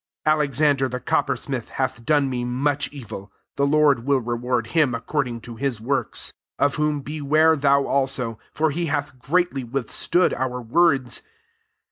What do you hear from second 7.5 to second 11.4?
thou also; for he hath greatly withstood our words.